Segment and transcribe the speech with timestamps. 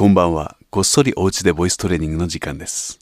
[0.00, 0.56] こんばんは。
[0.70, 3.00] こっそりお家でボイストレーニングの時間です。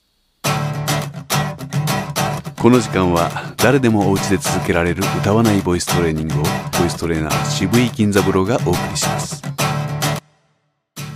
[2.61, 9.45] この時間は誰でもお家で続けられる歌わないボイストレーニングをボイストレーナー渋井金三郎がお送りします。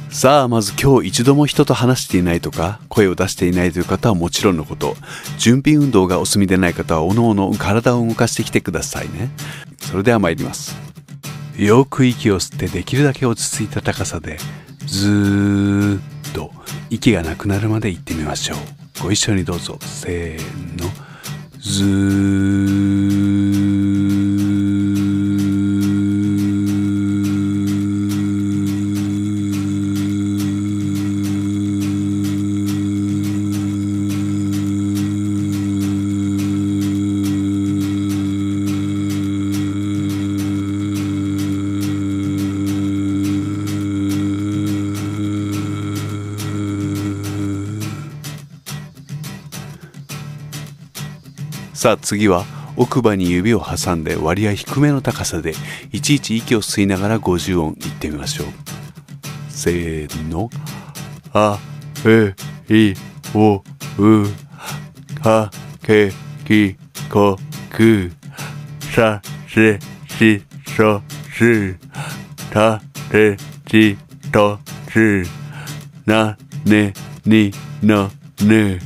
[0.09, 4.95] さあ、まず今日一度も人と話していないとか、声を出していないという方はもちろんのこと、
[5.37, 9.33] 準備運動がお済みでない方はおのおの体を動かしてきてくださいね。
[9.79, 10.77] それでは参ります。
[11.59, 14.39] よく息を吸ってできるだけ落ち着いた高さで
[14.93, 16.53] ずっと
[16.91, 18.59] 息がなくなるまで行ってみましょう。
[19.05, 19.79] ご一緒にどうぞ。
[19.81, 20.91] せーの。
[21.59, 23.52] ずーっと。
[51.75, 52.45] さあ次は
[52.77, 55.55] 奥歯に指を挟んで割合低めの高さで
[55.93, 58.47] いちいち息を吸いながら50音いってみましょう。
[59.49, 60.51] せーの。
[61.35, 61.59] あ
[62.05, 62.35] え
[62.69, 62.95] い
[63.35, 63.63] お
[63.99, 64.27] う
[65.23, 65.51] か
[65.83, 66.13] け
[66.47, 66.77] き
[67.11, 67.39] こ
[67.71, 68.13] く
[68.95, 69.79] させ
[70.09, 70.43] し
[70.77, 71.01] そ
[71.33, 71.79] す
[72.51, 73.37] たて
[73.67, 73.97] ち
[74.31, 74.59] と
[74.91, 75.25] す
[76.05, 76.37] な
[76.67, 76.93] ね
[77.25, 77.51] に
[77.83, 78.11] の
[78.43, 78.79] ぬ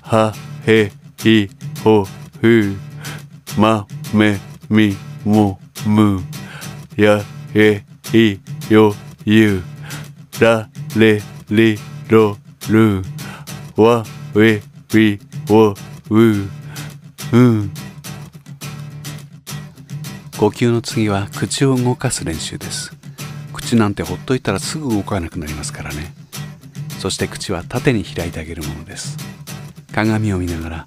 [0.00, 0.32] は
[0.66, 0.90] へ
[1.24, 2.06] いおうほ
[2.40, 2.74] ふ
[3.58, 4.40] まめ
[4.70, 6.22] みもむ
[6.96, 7.20] や
[7.54, 8.40] えい
[8.72, 8.94] よ
[9.26, 9.62] ゆ
[10.40, 12.38] られりろ
[12.70, 13.02] る
[13.76, 14.02] わ
[14.34, 15.74] えびを
[16.08, 16.18] う
[17.32, 17.70] うん
[20.38, 22.92] 呼吸の次は口を動かす練習です。
[23.52, 26.12] 口なんてほっといたらすぐ動かなくなりますからね。
[26.98, 29.16] そして口は縦に開いてあげるものです。
[29.92, 30.86] 鏡を見ながら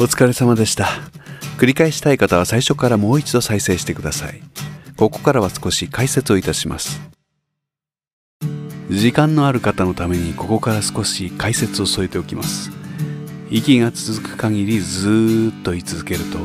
[0.00, 0.86] お疲れ様でした。
[1.58, 4.40] 繰り返したい方は最初からもう一度再生してください。
[4.96, 7.02] ここからは少し解説をいたします。
[8.88, 12.70] 時間のある方のためにここから少し解説を添えておきます。
[13.50, 16.38] 息が続く限りずっと言い続けると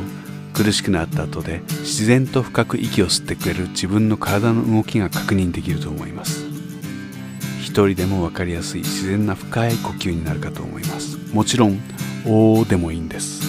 [0.52, 6.44] 苦しくなった後で自然と深く息を吸ってくれる自分の体の動きが確認できると思います。
[7.62, 11.16] 一人でも分かりやすい自然な深い呼吸になるかと思います。
[11.32, 11.80] もちろん
[12.26, 13.42] 「おー」でもいいんです。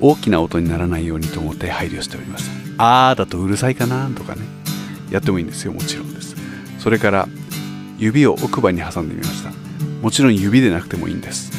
[0.00, 2.50] 大きな音にならないようにと思って配慮しております。
[2.78, 4.42] あーだとうるさいかなとかね。
[5.10, 6.36] やってもいいんですよもちろんです。
[6.78, 7.28] それから
[7.98, 9.50] 指を奥歯に挟んでみました。
[10.02, 11.50] もちろん指でなくてもいいんです。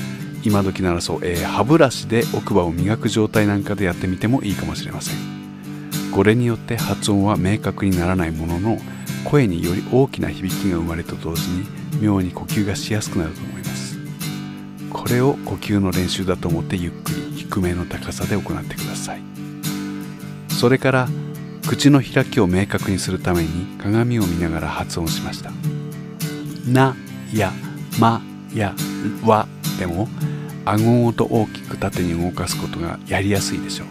[0.43, 5.15] 今時ならそう、えー、歯ブラシで奥歯を磨く状態なんかでやってみてもいいかもしれません。
[6.13, 8.77] これによって発音は明確にならないものの
[9.25, 11.65] 声により大きな響きが生まれると同時に
[12.01, 13.68] 妙に呼吸がしやすくなると思います。
[14.91, 19.21] これを呼吸の練習だと思ってゆっくり低めの高さで行ってください。
[20.49, 21.07] それから
[21.67, 25.51] 口の開きを明確にするために鏡を見ながら発音しました。
[26.67, 26.95] な
[27.33, 27.51] や
[27.99, 28.21] ま
[28.53, 28.75] や
[29.23, 29.47] わ
[29.77, 30.07] でも
[30.65, 33.87] 顎ごと大きく縦に動かすことがやりやすいでしょう。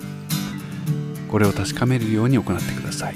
[1.31, 3.15] これを確かめるように行ってください。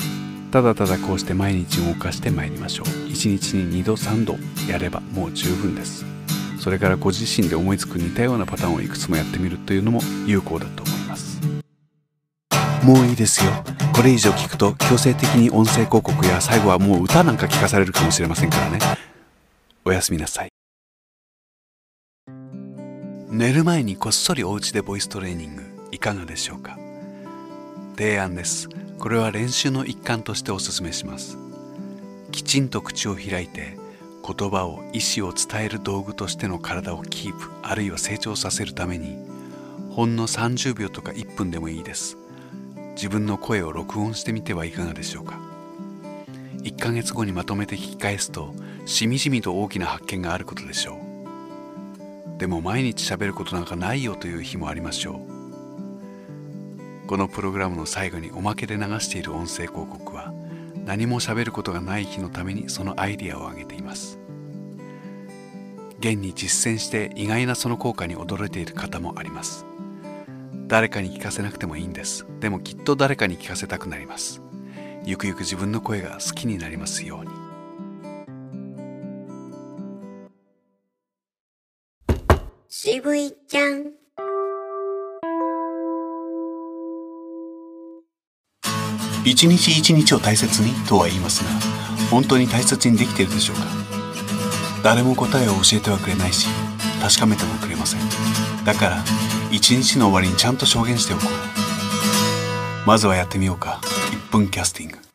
[0.50, 2.86] ただただこうして毎日動かしてまいりましょう。
[2.86, 4.36] 1日に2度3度
[4.70, 6.04] やればもう十分です。
[6.62, 11.40] それからご自身で思いつく似たようなパターンをいくつもやってみるというのも有効だと思います。
[12.84, 13.50] もういいですよ。
[13.92, 18.78] これ以上聞くと強制的に音声広告や最後はもう歌なんか聞かされるかもしれませんからね。
[19.84, 20.50] おやすみなさい。
[23.28, 26.78] 寝る前にこっそりお家でボイストレーニングいかがでしょうか？
[27.96, 28.68] 提案です。
[29.00, 31.36] これは練習の一環としてお勧めします。
[32.30, 33.76] きちんと口を開いて
[34.22, 39.18] 言葉を意思を伝える道具としての体をキープあるいは成長させるために
[39.90, 42.16] ほんの30秒とか1分でもいいです。
[42.94, 45.38] 自分の声を録音してみてはいかがでしょうか。
[46.62, 48.54] 1ヶ月後にまとめて聞き返すと
[48.86, 52.38] しみじみと大きな発見があることでしょう。
[52.38, 57.06] でも毎日喋ることなんかないよという日もありましょう。
[57.06, 60.32] このプログラムの最後におまけで流している音声広告は
[60.84, 64.18] 何も喋ることがない日のためにそのアイディアを挙げています。
[66.00, 69.64] 現に実践して意外なその効果に驚いている方もあります。
[70.66, 72.26] 誰かに聞かせなくてもいいんです。
[72.40, 74.42] でもきっと誰かに聞かせたくなります。
[75.04, 77.30] ゆくゆく自分の声が好きになりますように。
[82.68, 84.01] 渋いちゃん。
[89.24, 91.50] 一日一日を大切にとは言いますが
[92.10, 93.62] 本当に大切にできているでしょうか？
[94.82, 96.48] 誰も答えを教えてはくれないし
[97.00, 98.00] 確かめてもくれません。
[98.64, 99.04] だから
[99.50, 102.86] 一日の終わりにちゃんと証言しておこう。
[102.86, 103.80] まずはやってみようか。
[104.28, 105.11] 1分キャスティング。